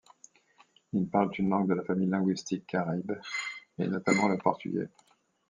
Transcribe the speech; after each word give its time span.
Ils 0.93 1.07
parlent 1.07 1.29
une 1.37 1.49
langue 1.51 1.67
de 1.69 1.75
la 1.75 1.83
famille 1.83 2.09
linguistique 2.09 2.65
caribe, 2.65 3.11
et 3.77 3.85
notamment 3.87 4.29
le 4.29 4.39
portugais. 4.39 4.89